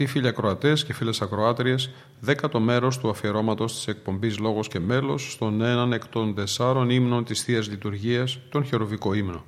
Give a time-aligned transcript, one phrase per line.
[0.00, 1.90] Αγαπητοί φίλοι ακροατές και φίλες ακροάτριες,
[2.20, 7.24] δέκατο μέρος του αφιερώματος της εκπομπής Λόγος και Μέλος στον έναν εκ των τεσσάρων ύμνων
[7.24, 9.44] της θείας λειτουργίας, τον χεροβικό ύμνο.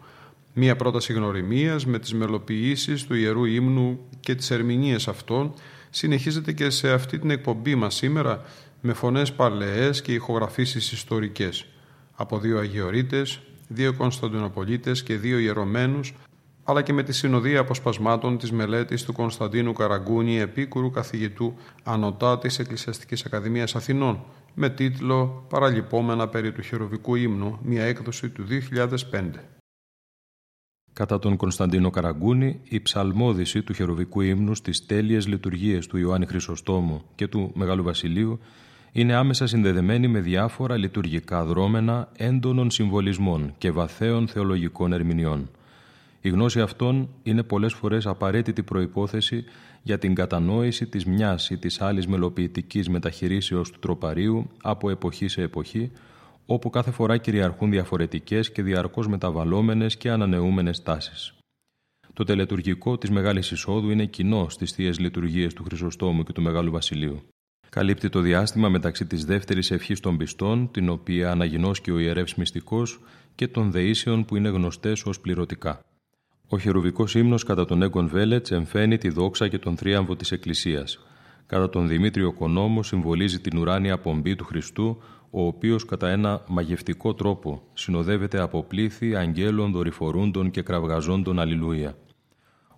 [0.52, 5.54] Μία πρόταση γνωριμίας με τις μελοποιήσεις του ιερού ύμνου και τις ερμηνείες αυτών
[5.90, 8.44] συνεχίζεται και σε αυτή την εκπομπή μας σήμερα
[8.80, 11.66] με φωνές παλαιές και ηχογραφήσεις ιστορικές
[12.14, 16.14] από δύο Αγιορείτες, δύο Κωνσταντινοπολίτες και δύο ιερωμένους
[16.64, 22.58] αλλά και με τη συνοδεία αποσπασμάτων της μελέτης του Κωνσταντίνου Καραγκούνη, επίκουρου καθηγητού ανωτά της
[22.58, 29.44] Εκκλησιαστικής Ακαδημίας Αθηνών, με τίτλο «Παραλυπόμενα περί του χειροβικού ύμνου», μια έκδοση του 2005.
[30.92, 37.02] Κατά τον Κωνσταντίνο Καραγκούνη, η ψαλμόδηση του χεροβικού ύμνου στις τέλειες λειτουργίες του Ιωάννη Χρυσοστόμου
[37.14, 38.38] και του Μεγάλου Βασιλείου
[38.92, 45.48] είναι άμεσα συνδεδεμένη με διάφορα λειτουργικά δρόμενα έντονων συμβολισμών και βαθέων θεολογικών ερμηνεών–
[46.24, 49.44] η γνώση αυτών είναι πολλές φορές απαραίτητη προϋπόθεση
[49.82, 55.42] για την κατανόηση της μιας ή της άλλης μελοποιητικής μεταχειρήσεως του τροπαρίου από εποχή σε
[55.42, 55.90] εποχή,
[56.46, 61.34] όπου κάθε φορά κυριαρχούν διαφορετικές και διαρκώς μεταβαλλόμενες και ανανεούμενες τάσεις.
[62.12, 66.70] Το τελετουργικό της Μεγάλης Εισόδου είναι κοινό στις θείες λειτουργίες του Χρυσοστόμου και του Μεγάλου
[66.70, 67.22] Βασιλείου.
[67.68, 73.00] Καλύπτει το διάστημα μεταξύ της δεύτερης ευχής των πιστών, την οποία αναγινώσκει ο ιερεύς μυστικός,
[73.34, 75.80] και των δεήσεων που είναι γνωστές ως πληρωτικά.
[76.52, 80.98] Ο χερουβικός ύμνος κατά τον Έγκον Βέλετς εμφαίνει τη δόξα και τον θρίαμβο της Εκκλησίας.
[81.46, 87.14] Κατά τον Δημήτριο Κονόμο συμβολίζει την ουράνια πομπή του Χριστού, ο οποίος κατά ένα μαγευτικό
[87.14, 91.96] τρόπο συνοδεύεται από πλήθη αγγέλων δορυφορούντων και κραυγαζόντων Αλληλούια.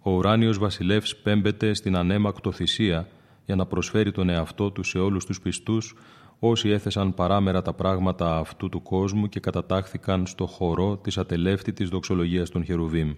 [0.02, 3.08] Ο ουράνιος βασιλεύς πέμπεται στην ανέμακτο θυσία
[3.44, 5.94] για να προσφέρει τον εαυτό του σε όλους τους πιστούς,
[6.38, 12.50] όσοι έθεσαν παράμερα τα πράγματα αυτού του κόσμου και κατατάχθηκαν στο χορό της ατελεύτητης δοξολογίας
[12.50, 13.12] των Χερουβίμ.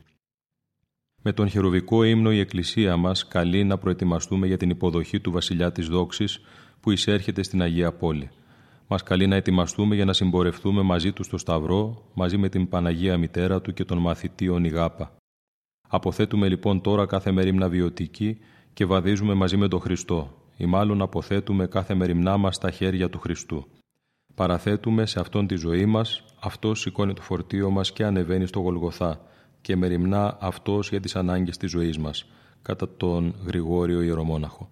[1.29, 5.73] Με τον χερουβικό ύμνο η Εκκλησία μας καλεί να προετοιμαστούμε για την υποδοχή του Βασιλιά
[5.73, 6.41] της Δόξης
[6.81, 8.31] που εισέρχεται στην Αγία Πόλη.
[8.87, 13.19] Μας καλεί να ετοιμαστούμε για να συμπορευτούμε μαζί του στο Σταυρό, μαζί με την Παναγία
[13.19, 15.17] Μητέρα του και τον μαθητή Ονιγάπα.
[15.89, 18.39] Αποθέτουμε λοιπόν τώρα κάθε μερίμνα βιωτική
[18.73, 23.19] και βαδίζουμε μαζί με τον Χριστό, ή μάλλον αποθέτουμε κάθε μεριμνά μας στα χέρια του
[23.19, 23.67] Χριστού.
[24.35, 29.21] Παραθέτουμε σε αυτόν τη ζωή μας, αυτός σηκώνει το φορτίο μας και ανεβαίνει στο Γολγοθά,
[29.67, 32.27] και μεριμνά αυτός για τις ανάγκες της ζωής μας,
[32.63, 34.71] κατά τον Γρηγόριο Ιερομόναχο.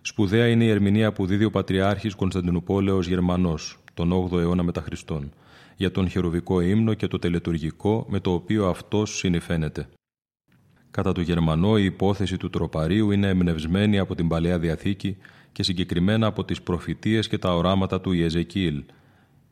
[0.00, 5.32] Σπουδαία είναι η ερμηνεία που δίδει ο Πατριάρχης Κωνσταντινούπολεος Γερμανός, τον 8ο αιώνα μετά Χριστόν,
[5.76, 9.88] για τον χερουβικό ύμνο και το τελετουργικό με το οποίο αυτός συνηφαίνεται.
[10.90, 15.16] Κατά το Γερμανό η υπόθεση του τροπαρίου είναι εμπνευσμένη από την Παλαιά Διαθήκη
[15.52, 18.84] και συγκεκριμένα από τις προφητείες και τα οράματα του Ιεζεκίλ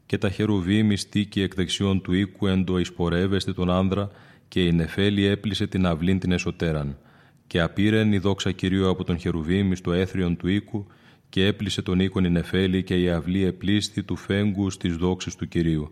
[0.07, 4.11] και τα χερουβή μυστήκη εκ δεξιών του οίκου εντο εισπορεύεστε τον άνδρα
[4.49, 6.99] και η Νεφέλη έπλησε την αυλήν την εσωτέραν
[7.47, 10.87] και απήρεν η δόξα Κυρίου από τον Χερουβίμ στο έθριον του οίκου
[11.29, 15.49] και έπλησε τον οίκον η Νεφέλη και η αυλή επλήστη του φέγγου στις δόξες του
[15.49, 15.91] Κυρίου.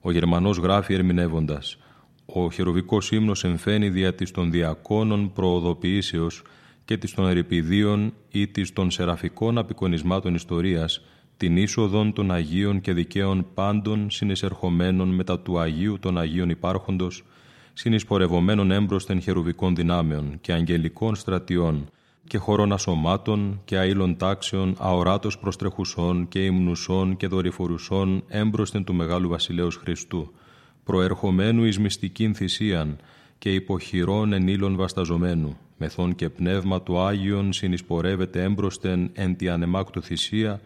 [0.00, 1.78] Ο Γερμανός γράφει ερμηνεύοντας
[2.26, 6.42] «Ο χερουβικός ύμνος εμφαίνει δια της των διακόνων προοδοποιήσεως
[6.84, 11.00] και της των ερυπηδίων ή της των σεραφικών απεικονισμάτων ιστορίας
[11.36, 17.24] την είσοδον των Αγίων και δικαίων πάντων συνεισερχομένων μετά του Αγίου των Αγίων υπάρχοντος
[17.78, 21.88] συνεισπορευομένων έμπροσθεν χερουβικών δυνάμεων και αγγελικών στρατιών
[22.26, 29.28] και χωρών ασωμάτων και αήλων τάξεων αοράτος προστρεχουσών και υμνουσών και δορυφορουσών έμπροσθεν του Μεγάλου
[29.28, 30.32] Βασιλέως Χριστού,
[30.84, 32.96] προερχομένου εις μυστικήν θυσίαν
[33.38, 40.60] και υποχειρών ενήλων βασταζομένου, μεθόν και πνεύμα του Άγιον συνεισπορεύεται έμπροσθεν εν τη ανεμάκτου θυσία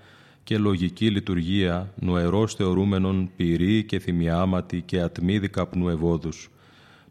[0.44, 6.50] και λογική λειτουργία νοερός θεωρούμενων πυρή και θυμιάματι και ατμίδι καπνού ευόδους,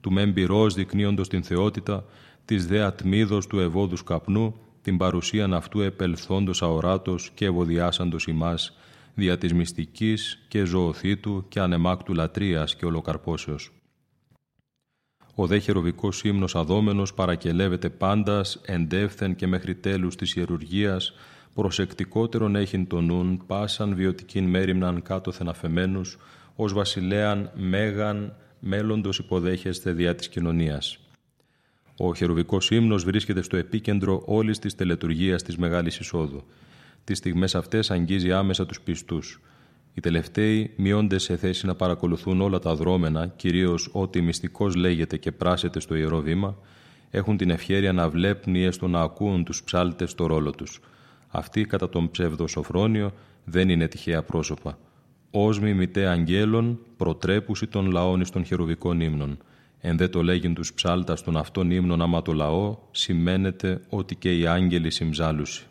[0.01, 2.06] του μεν πυρός δεικνύοντος την θεότητα,
[2.46, 8.78] της δε ατμίδος του ευόδους καπνού, την παρουσίαν αυτού επελθόντος αοράτος και ευωδιάσαντος ημάς,
[9.13, 13.72] δια της μυστικής και ζωοθήτου και ανεμάκτου λατρείας και ολοκαρπόσεως.
[15.36, 21.13] Ο δε χεροβικός ύμνος αδόμενος παρακελεύεται πάντας εντεύθεν και μέχρι τέλους της ιερουργίας
[21.54, 26.18] προσεκτικότερον έχειν το νουν πάσαν βιωτικήν μέρημναν κάτωθεν αφεμένους
[26.56, 31.00] ως βασιλέαν μέγαν μέλλοντος υποδέχεστε διά της κοινωνίας.
[31.98, 36.44] Ο χερουβικός ύμνος βρίσκεται στο επίκεντρο όλης της τελετουργίας της Μεγάλης Εισόδου.
[37.04, 39.42] Τις στιγμές αυτές αγγίζει άμεσα τους πιστούς.
[39.94, 45.32] Οι τελευταίοι μειώνται σε θέση να παρακολουθούν όλα τα δρόμενα, κυρίως ό,τι μυστικός λέγεται και
[45.32, 46.58] πράσεται στο Ιερό Βήμα,
[47.10, 50.80] έχουν την ευχαίρεια να βλέπουν ή έστω να ακούν τους ψάλτες στο ρόλο τους.
[51.28, 53.14] Αυτοί κατά τον ψεύδο Σοφρόνιο
[53.46, 54.78] δεν είναι τυχαία πρόσωπα.
[55.31, 59.38] Όσμοι μητέ αγγέλων, προτρέπουσι των λαών εις των χερουβικών ύμνων.
[59.81, 64.38] Εν δε το λέγειν τους ψάλτας των αυτών ύμνων άμα το λαό, σημαίνεται ότι και
[64.38, 65.69] οι άγγελοι συμψάλουσι.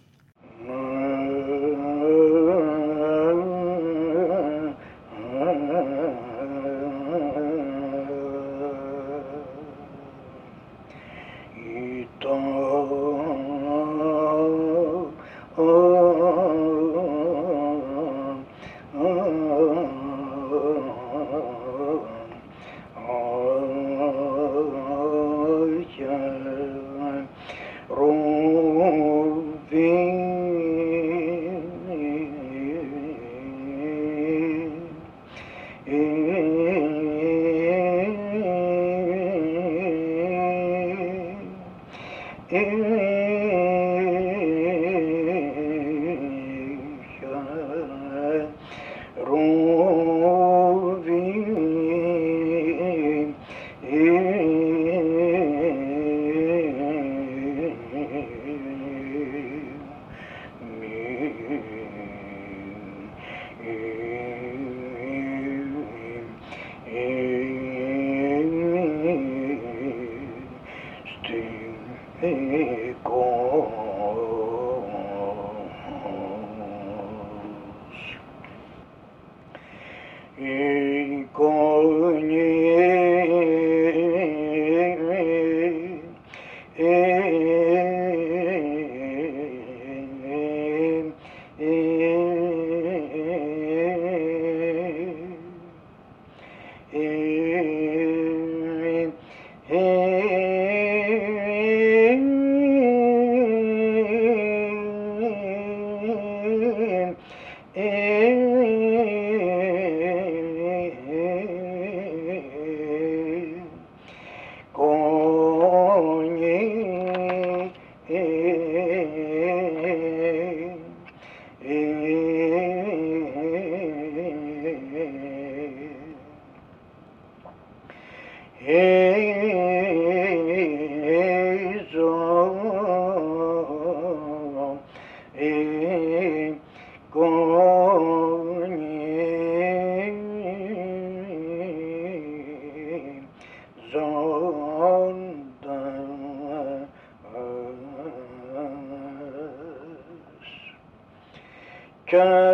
[152.18, 152.47] Yeah.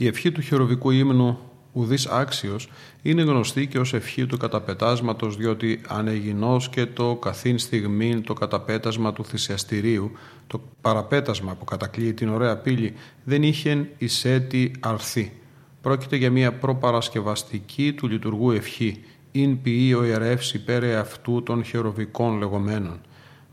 [0.00, 1.38] Η ευχή του χειροβικού ύμνου
[1.72, 2.68] ουδής άξιος
[3.02, 9.12] είναι γνωστή και ως ευχή του καταπετάσματος διότι ανεγινός και το καθήν στιγμή το καταπέτασμα
[9.12, 10.12] του θυσιαστηρίου
[10.46, 15.32] το παραπέτασμα που κατακλείει την ωραία πύλη δεν είχε εισέτη αρθή.
[15.80, 22.38] Πρόκειται για μια προπαρασκευαστική του λειτουργού ευχή «Ειν ποιεί ο ιερεύς υπέρ αυτού των χειροβικών
[22.38, 23.00] λεγόμενων».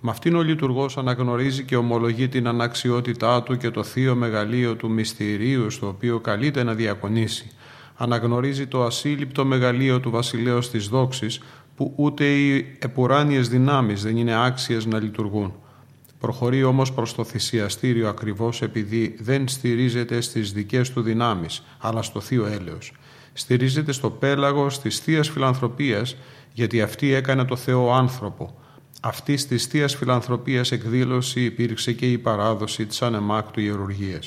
[0.01, 4.89] Με αυτήν ο λειτουργός αναγνωρίζει και ομολογεί την αναξιότητά του και το θείο μεγαλείο του
[4.89, 7.51] μυστηρίου στο οποίο καλείται να διακονήσει.
[7.95, 11.41] Αναγνωρίζει το ασύλληπτο μεγαλείο του βασιλέως της δόξης
[11.75, 15.53] που ούτε οι επουράνιες δυνάμεις δεν είναι άξιες να λειτουργούν.
[16.19, 22.19] Προχωρεί όμως προς το θυσιαστήριο ακριβώς επειδή δεν στηρίζεται στις δικές του δυνάμεις, αλλά στο
[22.19, 22.93] θείο έλεος.
[23.33, 26.15] Στηρίζεται στο πέλαγος της θείας φιλανθρωπίας
[26.53, 28.55] γιατί αυτή έκανε το Θεό άνθρωπο,
[29.01, 34.19] Αυτής της θεία φιλανθρωπίας εκδήλωση υπήρξε και η παράδοση της ανεμάκτου ιερουργία.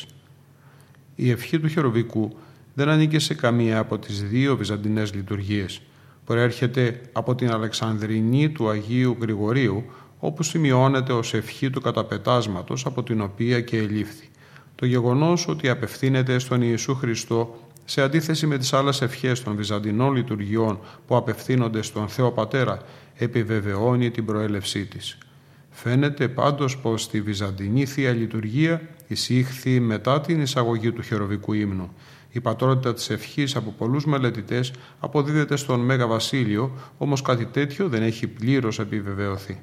[1.15, 2.37] Η ευχή του χεροβικού
[2.75, 5.81] δεν ανήκε σε καμία από τις δύο βυζαντινές λειτουργίες.
[6.25, 9.85] Προέρχεται από την Αλεξανδρινή του Αγίου Γρηγορίου,
[10.19, 14.29] όπου σημειώνεται ως ευχή του καταπετάσματος από την οποία και ελήφθη.
[14.75, 20.15] Το γεγονός ότι απευθύνεται στον Ιησού Χριστό σε αντίθεση με τις άλλες ευχές των Βυζαντινών
[20.15, 22.79] λειτουργιών που απευθύνονται στον Θεό Πατέρα,
[23.15, 25.19] επιβεβαιώνει την προέλευσή της.
[25.71, 31.95] Φαίνεται πάντως πως στη Βυζαντινή Θεία Λειτουργία εισήχθη μετά την εισαγωγή του χεροβικού ύμνου.
[32.31, 38.03] Η πατρότητα της ευχής από πολλούς μελετητές αποδίδεται στον Μέγα Βασίλειο, όμως κάτι τέτοιο δεν
[38.03, 39.61] έχει πλήρως επιβεβαιωθεί.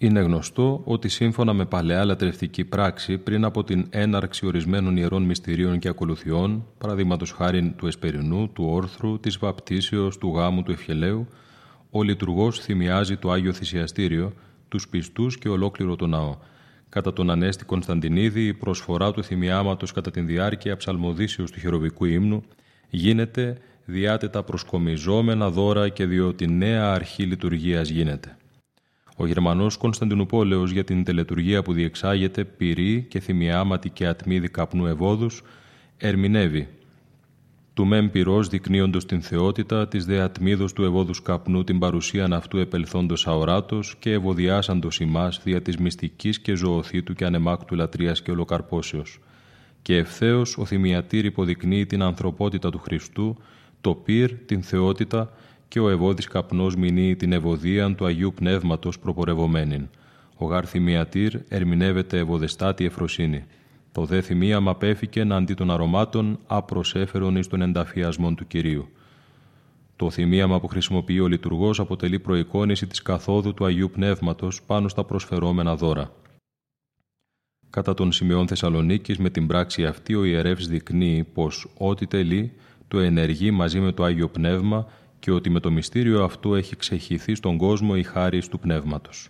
[0.00, 5.78] Είναι γνωστό ότι σύμφωνα με παλαιά λατρευτική πράξη, πριν από την έναρξη ορισμένων ιερών μυστηρίων
[5.78, 11.28] και ακολουθιών, παραδείγματος χάρη του Εσπερινού, του Όρθρου, της Βαπτίσεως, του Γάμου, του Ευχελαίου,
[11.90, 14.32] ο λειτουργός θυμιάζει το Άγιο Θυσιαστήριο,
[14.68, 16.36] τους πιστούς και ολόκληρο το ναό.
[16.88, 22.42] Κατά τον Ανέστη Κωνσταντινίδη, η προσφορά του θυμιάματος κατά την διάρκεια ψαλμοδίσεως του χειροβικού ύμνου
[22.90, 28.37] γίνεται διάτετα προσκομιζόμενα δώρα και διότι νέα αρχή λειτουργίας γίνεται.
[29.20, 35.42] Ο Γερμανός Κωνσταντινούπολεος για την τελετουργία που διεξάγεται πυρή και θυμιάματη και ατμίδη καπνού ευόδους
[35.96, 36.68] ερμηνεύει
[37.74, 42.58] του μεν πυρός δεικνύοντος την θεότητα, της δε ατμίδος του ευόδους καπνού την παρουσίαν αυτού
[42.58, 49.20] επελθόντος αοράτος και ευωδιάσαντος ημάς δια της μυστικής και ζωοθήτου και ανεμάκτου λατρείας και ολοκαρπόσεως.
[49.82, 53.36] Και ευθέως ο θυμιατήρ υποδεικνύει την ανθρωπότητα του Χριστού,
[53.80, 55.32] το πυρ, την θεότητα
[55.68, 59.88] και ο ευώδης καπνός μηνύει την ευωδίαν του Αγίου Πνεύματος προπορευομένην.
[60.36, 63.44] Ο γάρ θυμιατήρ ερμηνεύεται ευωδεστάτη εφροσύνη.
[63.92, 68.88] Το δε θυμίαμα πέφηκε αντί των αρωμάτων απροσέφερον εις των ενταφιασμών του Κυρίου.
[69.96, 75.04] Το θυμίαμα που χρησιμοποιεί ο λειτουργός αποτελεί προεικόνηση της καθόδου του Αγίου Πνεύματος πάνω στα
[75.04, 76.12] προσφερόμενα δώρα.
[77.70, 82.52] Κατά τον σημειών Θεσσαλονίκης με την πράξη αυτή ο ιερεύς δεικνύει πως ό,τι τελεί
[82.88, 84.86] το ενεργεί μαζί με το Άγιο Πνεύμα
[85.18, 89.28] και ότι με το μυστήριο αυτό έχει ξεχυθεί στον κόσμο η χάρη του Πνεύματος.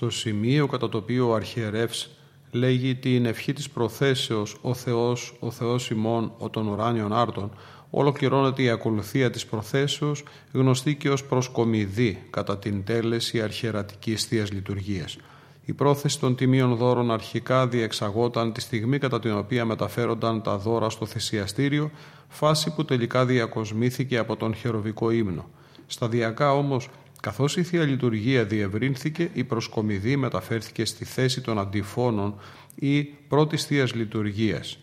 [0.00, 2.10] στο σημείο κατά το οποίο ο αρχιερεύς
[2.50, 7.50] λέγει την ευχή της προθέσεως «Ο Θεός, ο Θεός ημών, ο των ουράνιων άρτων»,
[7.90, 15.18] ολοκληρώνεται η ακολουθία της προθέσεως, γνωστή και ως προσκομιδή κατά την τέλεση αρχιερατικής θείας λειτουργίας.
[15.64, 20.90] Η πρόθεση των τιμίων δώρων αρχικά διεξαγόταν τη στιγμή κατά την οποία μεταφέρονταν τα δώρα
[20.90, 21.90] στο θυσιαστήριο,
[22.28, 25.48] φάση που τελικά διακοσμήθηκε από τον χεροβικό ύμνο.
[25.86, 26.88] Σταδιακά όμως
[27.20, 32.34] Καθώς η Θεία Λειτουργία διευρύνθηκε, η προσκομιδή μεταφέρθηκε στη θέση των αντιφώνων
[32.74, 34.78] ή πρώτης θείας λειτουργίας.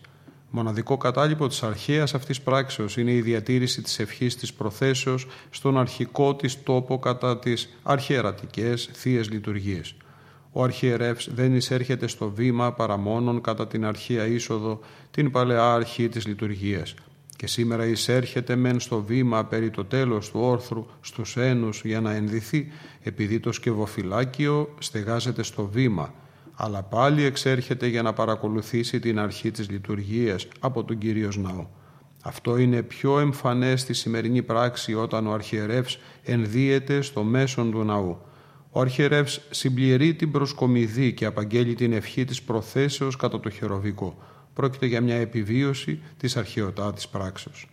[0.50, 6.34] Μοναδικό κατάλοιπο της αρχαίας αυτής πράξεως είναι η διατήρηση της ευχής της προθέσεως στον αρχικό
[6.34, 9.94] της τόπο κατά τις αρχαιρατικές θείες λειτουργίες.
[10.52, 16.08] Ο αρχιερεύς δεν εισέρχεται στο βήμα παρά μόνον κατά την αρχαία είσοδο, την παλαιά αρχή
[16.08, 16.94] της λειτουργίας–
[17.38, 22.12] και σήμερα εισέρχεται μεν στο βήμα περί το τέλος του όρθρου στους ένους για να
[22.14, 22.68] ενδυθεί,
[23.02, 26.14] επειδή το σκευοφυλάκιο στεγάζεται στο βήμα,
[26.54, 31.66] αλλά πάλι εξέρχεται για να παρακολουθήσει την αρχή της λειτουργίας από τον Κυρίος Ναό.
[32.22, 38.18] Αυτό είναι πιο εμφανές στη σημερινή πράξη όταν ο αρχιερεύς ενδύεται στο μέσον του ναού.
[38.70, 44.16] Ο αρχιερεύς συμπληρεί την προσκομιδή και απαγγέλει την ευχή της προθέσεως κατά το χεροβικό
[44.58, 47.68] πρόκειται για μια επιβίωση της αρχαιοτάτης πράξεως.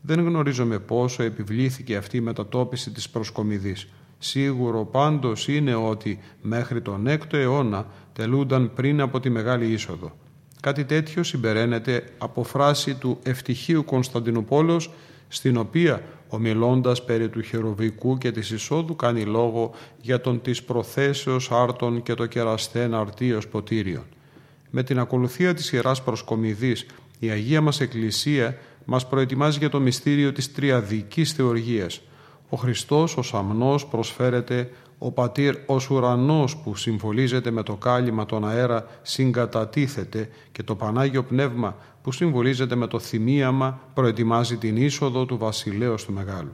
[0.00, 3.88] Δεν γνωρίζομαι πόσο επιβλήθηκε αυτή η μετατόπιση της προσκομιδής.
[4.18, 10.16] Σίγουρο πάντως είναι ότι μέχρι τον 6ο αιώνα τελούνταν πριν από τη Μεγάλη Είσοδο.
[10.60, 14.90] Κάτι τέτοιο συμπεραίνεται από φράση του ευτυχίου Κωνσταντινούπολος
[15.28, 21.50] στην οποία ομιλώντας περί του χεροβικού και της εισόδου κάνει λόγο για τον της προθέσεως
[21.50, 24.04] άρτων και το κεραστέν αρτίος ποτήριον
[24.74, 26.86] με την ακολουθία της Ιεράς Προσκομιδής,
[27.18, 32.00] η Αγία μας Εκκλησία μας προετοιμάζει για το μυστήριο της τριαδικής θεοργίας.
[32.48, 38.48] Ο Χριστός, ο Σαμνός, προσφέρεται, ο Πατήρ, ο Ουρανός που συμβολίζεται με το κάλυμα τον
[38.48, 45.38] αέρα, συγκατατίθεται και το Πανάγιο Πνεύμα που συμβολίζεται με το θυμίαμα προετοιμάζει την είσοδο του
[45.38, 46.52] Βασιλέως του Μεγάλου.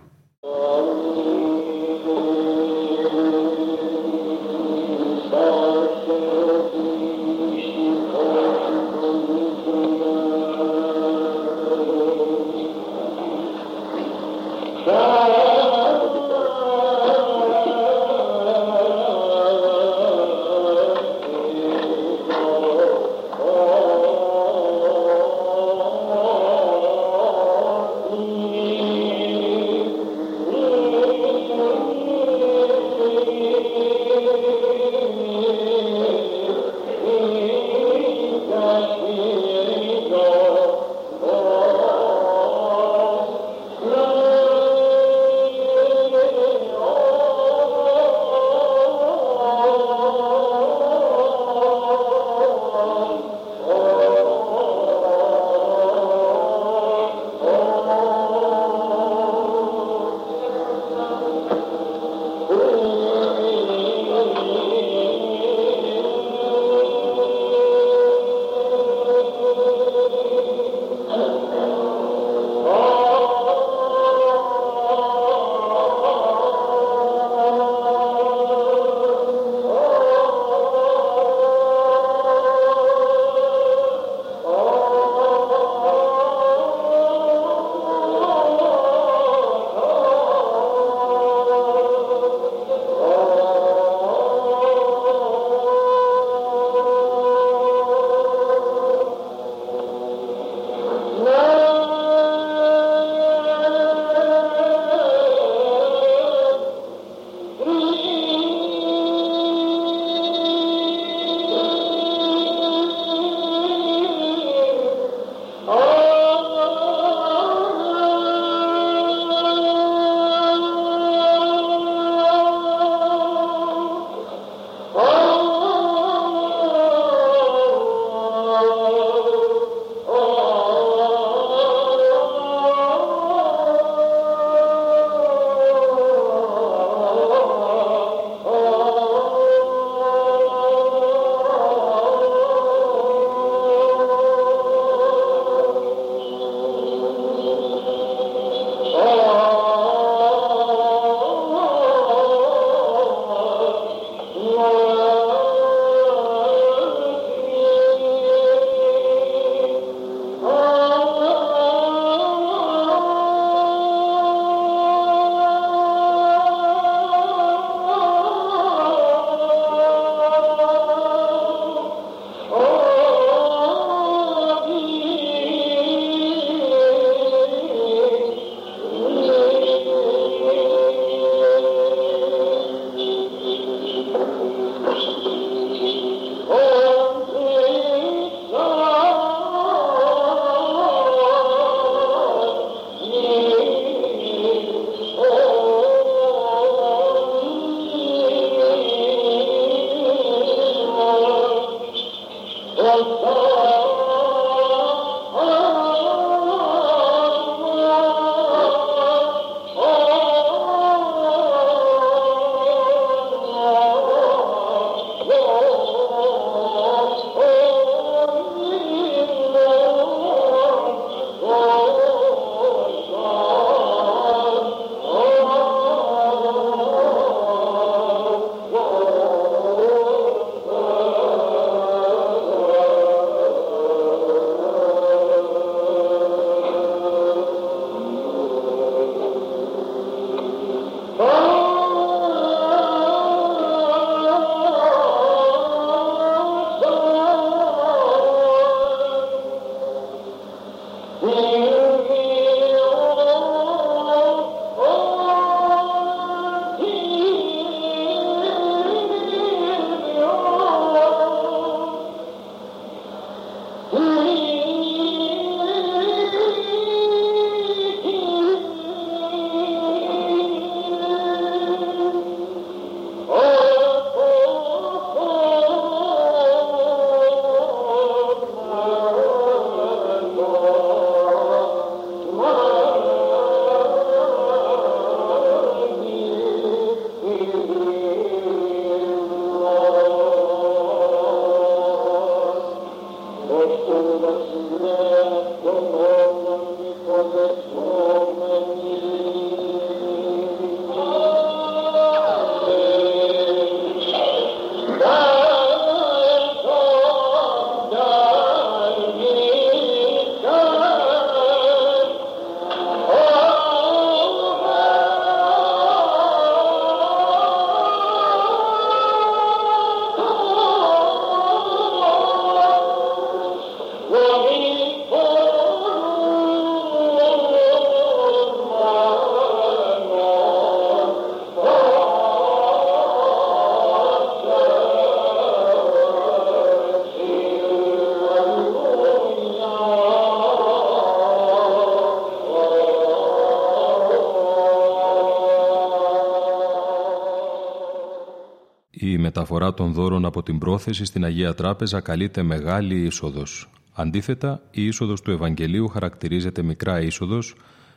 [349.29, 353.71] Μεταφορά των δώρων από την πρόθεση στην Αγία Τράπεζα καλείται μεγάλη είσοδος.
[353.93, 357.55] Αντίθετα, η είσοδος του Ευαγγελίου χαρακτηρίζεται μικρά είσοδος,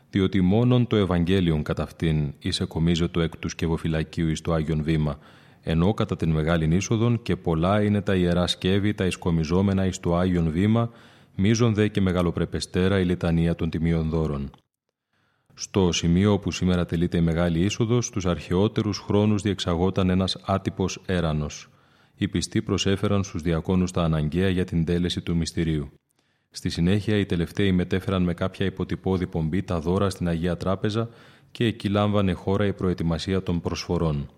[0.10, 2.34] διότι μόνον το Ευαγγέλιον κατά αυτήν
[3.12, 5.20] το εκ τους σκευοφυλακίου εις το Άγιον Βήμα,
[5.64, 10.16] ενώ κατά την Μεγάλη Είσοδον και πολλά είναι τα ιερά σκεύη, τα ισκομιζόμενα εις το
[10.16, 10.90] Άγιον Βήμα,
[11.36, 14.52] μίζον δε και μεγαλοπρεπεστέρα η λιτανία των τιμίων δώρων.
[15.62, 21.70] Στο σημείο όπου σήμερα τελείται η Μεγάλη Είσοδος, στους αρχαιότερους χρόνους διεξαγόταν ένας άτυπος έρανος.
[22.16, 25.92] Οι πιστοί προσέφεραν στους διακόνους τα αναγκαία για την τέλεση του μυστηρίου.
[26.50, 31.10] Στη συνέχεια οι τελευταίοι μετέφεραν με κάποια υποτυπώδη πομπή τα δώρα στην Αγία Τράπεζα
[31.52, 34.30] και εκεί λάμβανε χώρα η προετοιμασία των προσφορών.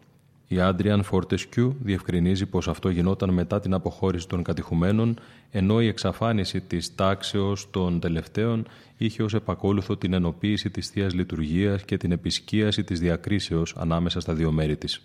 [0.53, 5.19] Η Άντριαν Φορτεσκιού διευκρινίζει πως αυτό γινόταν μετά την αποχώρηση των κατηχουμένων,
[5.51, 11.83] ενώ η εξαφάνιση της τάξεως των τελευταίων είχε ως επακόλουθο την ενοποίηση της θείας Λειτουργίας
[11.83, 15.01] και την επισκίαση της διακρίσεως ανάμεσα στα δύο μέρη της.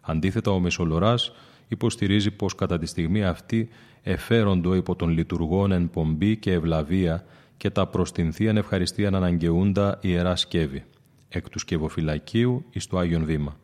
[0.00, 1.32] Αντίθετα, ο Μεσολοράς
[1.68, 3.68] υποστηρίζει πως κατά τη στιγμή αυτή
[4.02, 7.24] εφέροντο υπό των λειτουργών εν πομπή και ευλαβία
[7.56, 10.84] και τα προς την Θείαν Ευχαριστίαν αναγκαιούντα ιερά σκεύη,
[11.28, 13.56] εκ του σκευοφυλακίου εις το Άγιον Βήμα.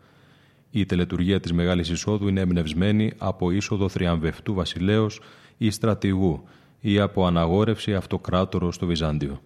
[0.71, 5.21] Η τελετουργία της Μεγάλης Εισόδου είναι εμπνευσμένη από είσοδο θριαμβευτού βασιλέως
[5.57, 6.45] ή στρατηγού
[6.81, 9.41] ή από αναγόρευση αυτοκράτορο στο Βυζάντιο.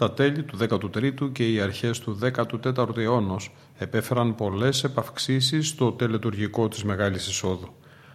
[0.00, 6.68] Τα τέλη του 13ου και οι αρχές του 14ου αιώνος επέφεραν πολλές επαυξήσεις στο τελετουργικό
[6.68, 7.68] της Μεγάλης Εισόδου.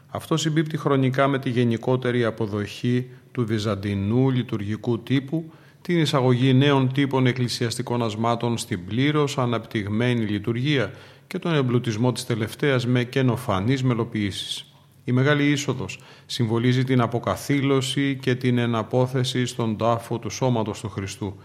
[0.08, 7.26] Αυτό συμπίπτει χρονικά με τη γενικότερη αποδοχή του βυζαντινού λειτουργικού τύπου, την εισαγωγή νέων τύπων
[7.26, 10.92] εκκλησιαστικών ασμάτων στην πλήρως αναπτυγμένη λειτουργία
[11.28, 14.74] και τον εμπλουτισμό της τελευταίας με καινοφανείς μελοποιήσεις.
[15.04, 21.36] Η Μεγάλη Είσοδος συμβολίζει την αποκαθήλωση και την εναπόθεση στον τάφο του σώματος του Χριστού,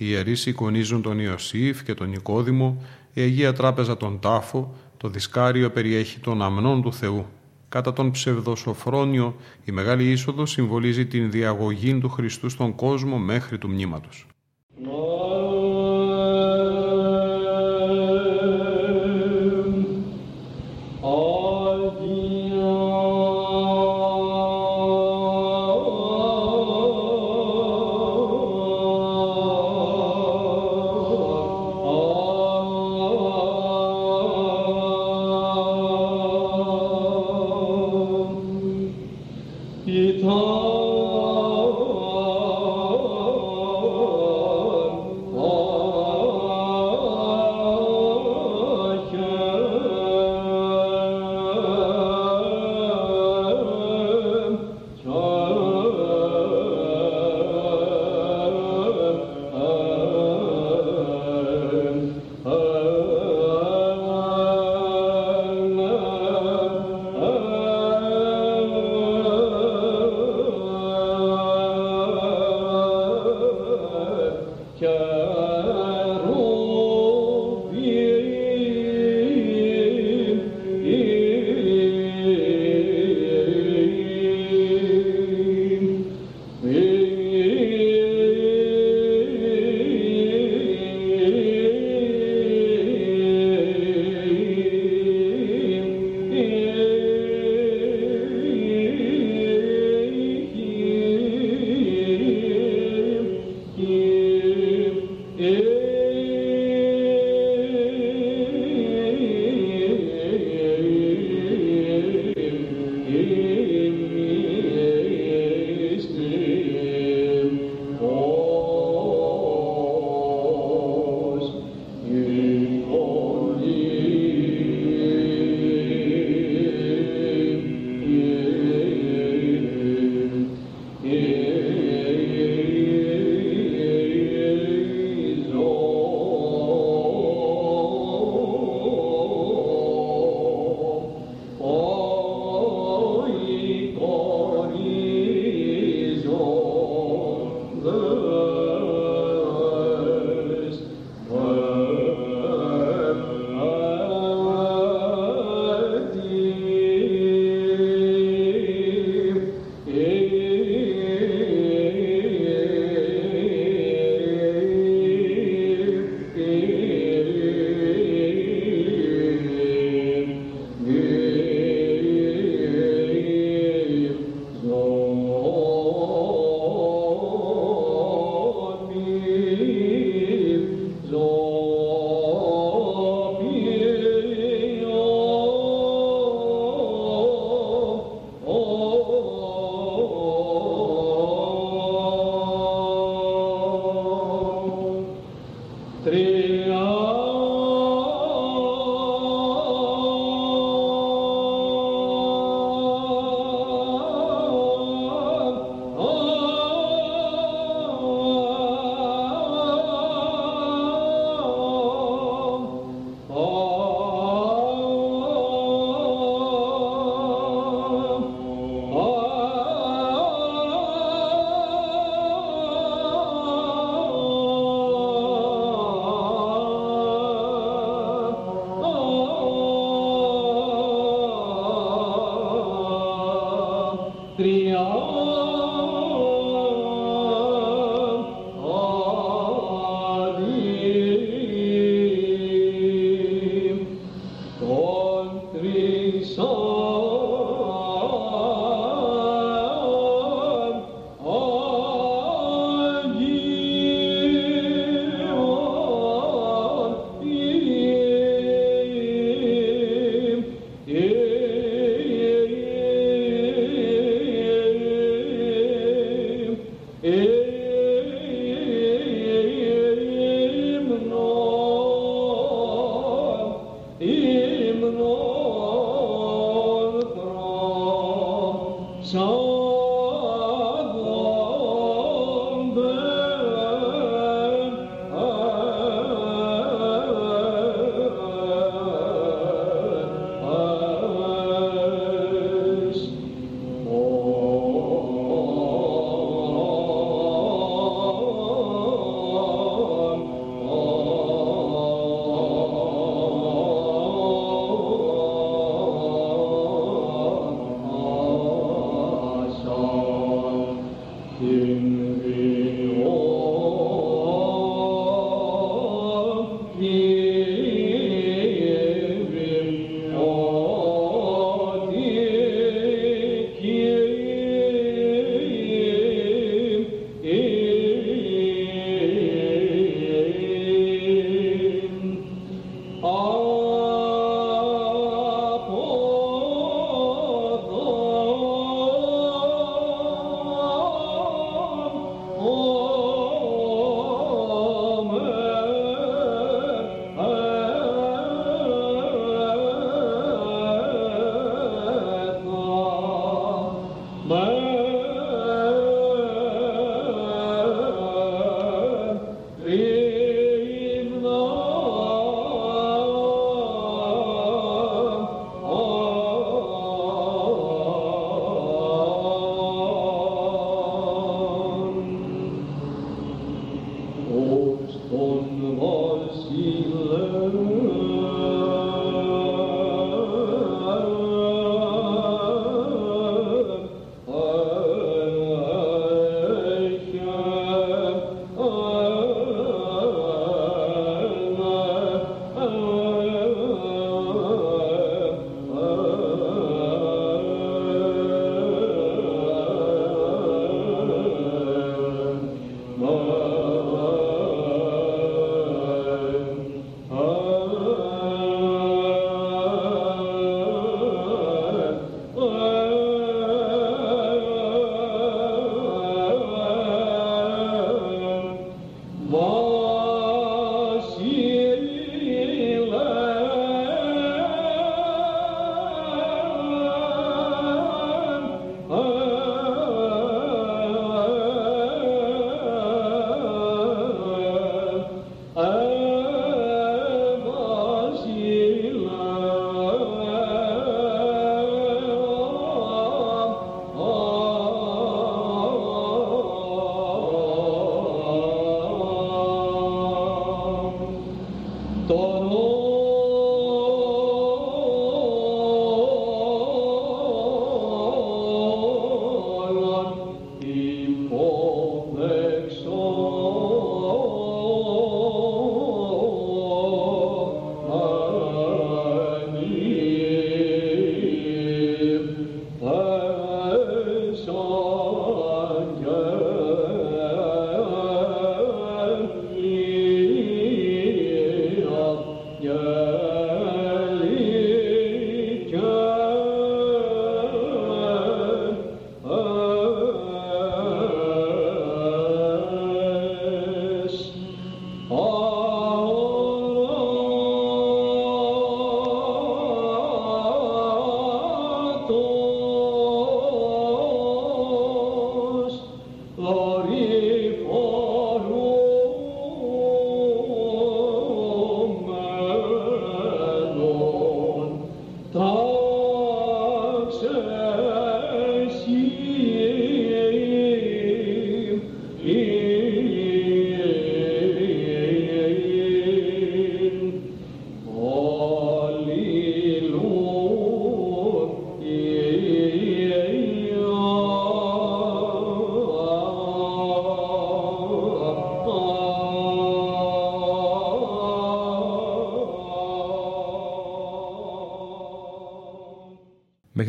[0.00, 2.82] οι ιερείς εικονίζουν τον Ιωσήφ και τον Νικόδημο,
[3.12, 7.26] η Αγία Τράπεζα τον Τάφο, το δισκάριο περιέχει των αμνών του Θεού.
[7.68, 13.68] Κατά τον ψευδοσοφρόνιο, η Μεγάλη Είσοδος συμβολίζει την διαγωγή του Χριστού στον κόσμο μέχρι του
[13.68, 14.26] μνήματος.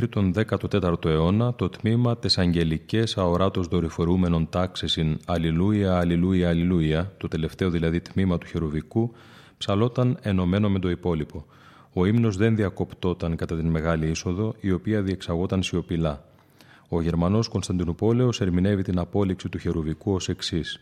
[0.09, 7.69] Τον 14ο αιώνα το τμήμα «Τες αγγελικές αοράτος δορυφορούμενων τάξεσιν Αλληλούια, Αλληλούια, Αλληλούια», το τελευταίο
[7.69, 9.13] δηλαδή τμήμα του χερουβικού,
[9.57, 11.45] ψαλόταν ενωμένο με το υπόλοιπο.
[11.93, 16.23] Ο ύμνος δεν διακοπτόταν κατά την Μεγάλη Είσοδο, η οποία διεξαγόταν σιωπηλά.
[16.89, 20.79] Ο Γερμανός Κωνσταντινούπολεος ερμηνεύει την απόλυξη του χερουβικού ως εξής.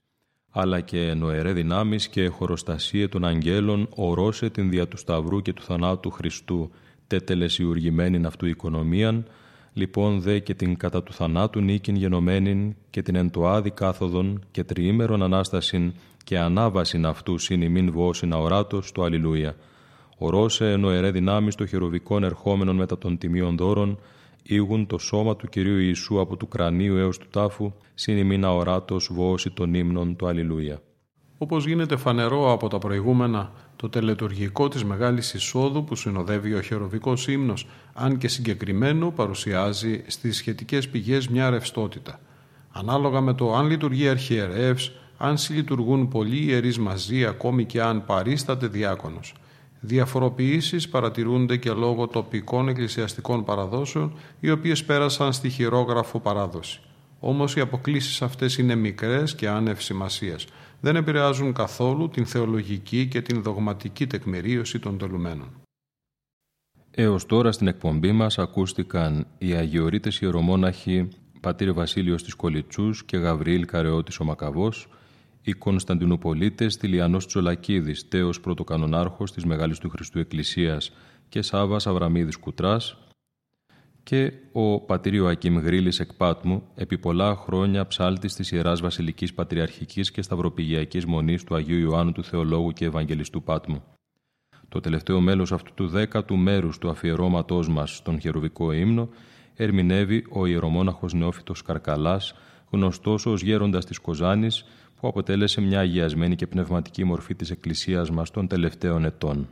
[0.51, 5.61] αλλά και νοερέ δυνάμεις και χωροστασίε των αγγέλων ορώσε την δια του Σταυρού και του
[5.61, 6.71] θανάτου Χριστού
[7.09, 9.25] τετελεσιουργημένην αυτού οικονομίαν,
[9.73, 14.43] λοιπόν δε και την κατά του θανάτου νίκην γενομένην και την εν το άδη κάθοδον
[14.51, 15.93] και τριήμερον Ανάστασιν
[16.23, 19.55] και ανάβασιν αυτού συν ημίν βόσιν αοράτος του Αλληλούια.
[20.17, 23.99] Ορώσε ενώ ερέ δυνάμεις των χειροβικών ερχόμενων μετά των τιμίων δώρων,
[24.43, 29.09] ήγουν το σώμα του Κυρίου Ιησού από του κρανίου έως του τάφου, συν ημίν αοράτος
[29.13, 30.81] βόση των ύμνων του Αλληλούια.
[31.37, 33.51] Όπως γίνεται φανερό από τα προηγούμενα,
[33.81, 40.37] το τελετουργικό της Μεγάλης Εισόδου που συνοδεύει ο χεροβικός ύμνος, αν και συγκεκριμένο, παρουσιάζει στις
[40.37, 42.19] σχετικές πηγές μια ρευστότητα.
[42.71, 48.67] Ανάλογα με το αν λειτουργεί αρχιερεύς, αν συλλειτουργούν πολλοί ιερείς μαζί, ακόμη και αν παρίσταται
[48.67, 49.33] διάκονος.
[49.79, 56.79] Διαφοροποιήσεις παρατηρούνται και λόγω τοπικών εκκλησιαστικών παραδόσεων, οι οποίες πέρασαν στη χειρόγραφο παράδοση.
[57.19, 60.45] Όμως οι αποκλήσεις αυτές είναι μικρές και άνευ σημασίας
[60.79, 65.61] δεν επηρεάζουν καθόλου την θεολογική και την δογματική τεκμηρίωση των τελουμένων.
[66.91, 71.07] Έως τώρα στην εκπομπή μας ακούστηκαν οι Αγιορείτες Ιερομόναχοι
[71.41, 74.87] Πατήρ Βασίλειος της Κολιτσούς και Γαβριήλ Καρεώτης ο Μακαβός,
[75.41, 80.91] οι Κωνσταντινουπολίτες Τηλιανός Τσολακίδης, τέος πρωτοκανονάρχος της Μεγάλης του Χριστού Εκκλησίας
[81.29, 82.97] και Σάβας Αβραμίδης Κουτράς
[84.09, 90.21] και ο πατήρ Ιωακήμ Γρήλης Εκπάτμου, επί πολλά χρόνια ψάλτης της Ιεράς Βασιλικής Πατριαρχικής και
[90.21, 93.83] Σταυροπηγιακής Μονής του Αγίου Ιωάννου του Θεολόγου και Ευαγγελιστού Πάτμου.
[94.69, 99.09] Το τελευταίο μέλος αυτού του δέκατου μέρους του αφιερώματός μας στον χερουβικό ύμνο
[99.55, 102.33] ερμηνεύει ο ιερομόναχος Νεόφυτος Καρκαλάς,
[102.69, 104.65] γνωστός ως γέροντας της Κοζάνης,
[104.99, 109.47] που αποτέλεσε μια αγιασμένη και πνευματική μορφή της Εκκλησίας μας των τελευταίων ετών.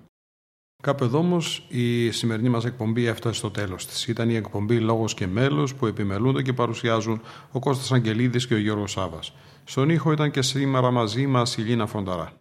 [0.84, 4.08] Κάπου εδώ όμως η σημερινή μας εκπομπή έφτασε στο τέλος της.
[4.08, 7.22] Ήταν η εκπομπή Λόγος και Μέλος που επιμελούνται και παρουσιάζουν
[7.52, 9.20] ο Κώστας Αγγελίδης και ο Γιώργος Σάβα.
[9.64, 12.34] Στον ήχο ήταν και σήμερα μαζί μας η Λίνα Φονταρά.